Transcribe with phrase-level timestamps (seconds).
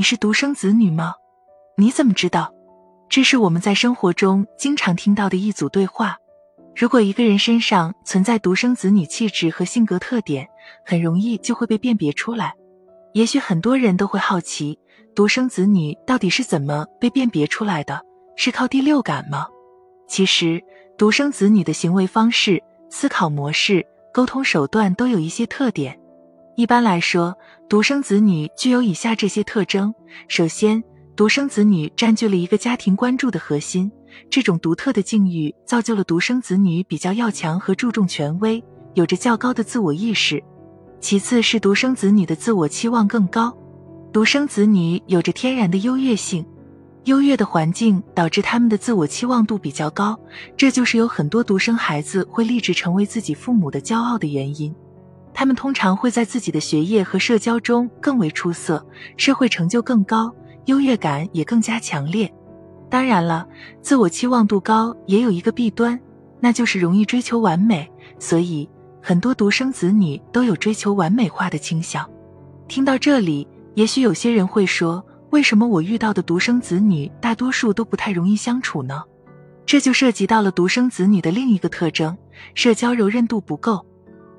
[0.00, 1.12] 你是独生子女吗？
[1.76, 2.50] 你怎么知道？
[3.10, 6.16] 这是我们在生活中经常听到的一组对话。
[6.74, 10.48] 如果一个人身上存在独生子女气质和性格特点，
[10.86, 12.54] 很容易就会被辨别出来。
[13.12, 14.78] 也许很多人都会好奇，
[15.14, 18.00] 独生子女到底是怎么被辨别出来的？
[18.36, 19.48] 是靠第六感吗？
[20.08, 20.64] 其实，
[20.96, 25.99] 独生子女的行为方式、思考模式、沟通手段都有一些特点。
[26.56, 27.34] 一般来说，
[27.68, 29.94] 独生子女具有以下这些特征：
[30.28, 30.82] 首先，
[31.16, 33.90] 独生子女占据了一个家庭关注的核心，
[34.28, 38.62] 这种独特的境遇造就了独生子女比较要强和注重权威，
[38.94, 40.42] 有着较高的自我意识。
[41.00, 43.56] 其次是独生子女的自我期望更高，
[44.12, 46.44] 独生子女有着天然的优越性，
[47.04, 50.18] 优越的环境导致他们的自我期望度比较高，
[50.58, 54.74] 这就是有很多独生孩子会立志成为自己父母的骄傲的原因。
[55.40, 58.86] 他们通常会在自己的学业和社交中更为出色，
[59.16, 60.30] 社会成就更高，
[60.66, 62.30] 优越感也更加强烈。
[62.90, 63.48] 当然了，
[63.80, 65.98] 自我期望度高也有一个弊端，
[66.40, 68.68] 那就是容易追求完美，所以。
[69.00, 72.06] 很多独生子女都有追求完美化的倾向。
[72.68, 79.04] 听到这里，也许有些人会说：“为什么我遇到的独生子女大多数都不太容易相处呢？”
[79.64, 82.14] 这就涉及到了独生子女的另一个特征——
[82.54, 83.86] 社交柔韧度不够。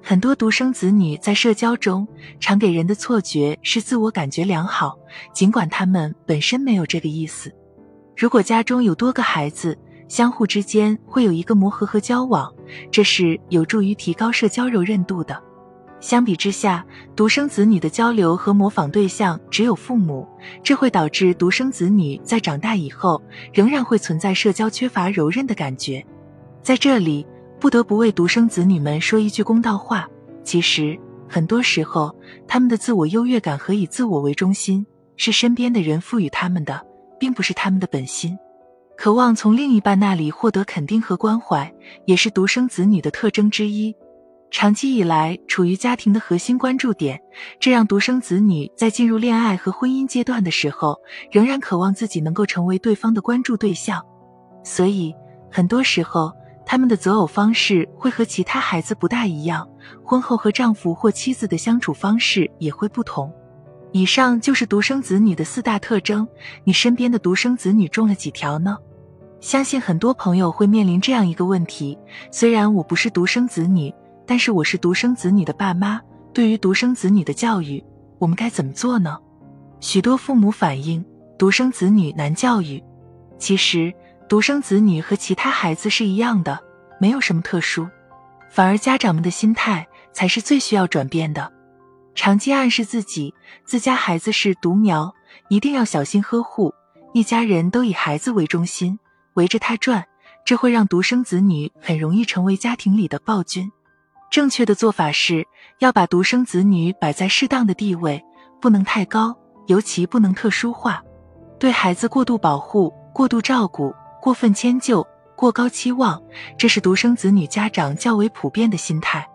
[0.03, 2.07] 很多独生子女在社交中
[2.39, 4.97] 常给人的错觉是自我感觉良好，
[5.31, 7.51] 尽管他们本身没有这个意思。
[8.17, 9.77] 如果家中有多个孩子，
[10.07, 12.51] 相互之间会有一个磨合和交往，
[12.91, 15.41] 这是有助于提高社交柔韧度的。
[15.99, 16.83] 相比之下，
[17.15, 20.27] 独生子女的交流和模仿对象只有父母，
[20.63, 23.21] 这会导致独生子女在长大以后
[23.53, 26.03] 仍然会存在社交缺乏柔韧的感觉。
[26.63, 27.25] 在这里，
[27.61, 30.09] 不得不为独生子女们说一句公道话：
[30.43, 32.13] 其实很多时候，
[32.47, 34.83] 他们的自我优越感和以自我为中心
[35.15, 36.83] 是身边的人赋予他们的，
[37.19, 38.35] 并不是他们的本心。
[38.97, 41.71] 渴望从另一半那里获得肯定和关怀，
[42.05, 43.95] 也是独生子女的特征之一。
[44.49, 47.21] 长期以来处于家庭的核心关注点，
[47.59, 50.99] 这让独生子女在进入恋爱和婚姻阶段的时候，
[51.31, 54.03] 仍然渴望自己能够成为对方的关注对象。
[54.63, 55.13] 所以，
[55.51, 56.33] 很多时候
[56.65, 59.67] 他们的择偶方式会和其他孩子不大一样，
[60.03, 63.31] 婚后和丈夫或妻子的相处方式也会不同。
[63.91, 66.25] 以上就是独生子女的四大特征。
[66.63, 68.77] 你身边的独生子女中了几条呢？
[69.41, 71.97] 相信很多朋友会面临这样一个问题：
[72.31, 73.93] 虽然我不是独生子女，
[74.25, 75.99] 但是我是独生子女的爸妈。
[76.31, 77.83] 对于独生子女的教育，
[78.17, 79.17] 我们该怎么做呢？
[79.81, 81.03] 许多父母反映
[81.37, 82.81] 独生子女难教育。
[83.37, 83.91] 其实，
[84.31, 86.57] 独生子女和其他孩子是一样的，
[87.01, 87.89] 没有什么特殊，
[88.49, 91.51] 反而家长们的心态才是最需要转变的。
[92.15, 93.33] 长期暗示自己
[93.65, 95.13] 自家孩子是独苗，
[95.49, 96.73] 一定要小心呵护，
[97.13, 98.97] 一家人都以孩子为中心。
[99.33, 100.05] 围着他转，
[100.45, 103.69] 这会让独生子女很容易成为家庭里的暴君。
[104.29, 105.45] 正确的做法是
[105.79, 108.23] 要把独生子女摆在适当的地位，
[108.61, 109.37] 不能太高，
[109.67, 111.03] 尤其不能特殊化。
[111.59, 115.05] 对孩子过度保护、过度照顾、过分迁就、
[115.35, 116.21] 过高期望，
[116.55, 119.27] 这是独生子女家长较为普遍的心态。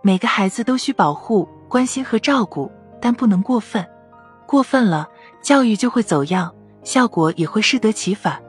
[0.00, 2.70] 每个孩子都需保护、关心和照顾，
[3.02, 3.84] 但不能过分。
[4.46, 5.08] 过分了，
[5.42, 6.54] 教育就会走样，
[6.84, 8.40] 效果也会适得其反。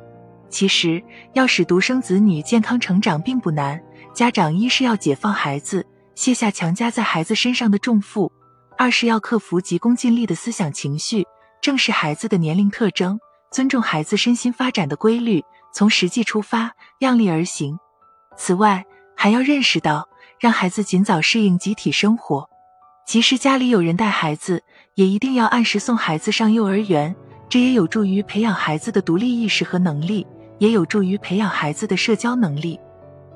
[0.52, 3.82] 其实要使独生子女健康成长并不难，
[4.14, 5.84] 家长一是要解放孩子，
[6.14, 8.32] 卸下强加在孩子身上的重负；
[8.78, 11.26] 二是要克服急功近利的思想情绪，
[11.60, 13.20] 正视孩子的年龄特征，
[13.52, 15.44] 尊重孩子身心发展的规律，
[15.74, 17.78] 从实际出发，量力而行。
[18.38, 18.86] 此外，
[19.16, 20.08] 还要认识到，
[20.40, 22.50] 让孩子尽早适应集体生活，
[23.06, 24.64] 即使家里有人带孩子，
[24.96, 27.16] 也一定要按时送孩子上幼儿园，
[27.48, 30.26] 这也有助于培养孩子的独立意识和能力。
[30.60, 32.78] 也有助于培养孩子的社交能力。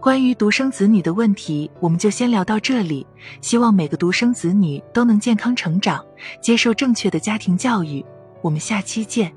[0.02, 3.08] 关于独生子女的问题，我们就先聊到这里。
[3.40, 6.06] 希望每个独生子女都能健康成长，
[6.42, 8.06] 接受正确的家庭教育。
[8.42, 9.34] 我们下期见。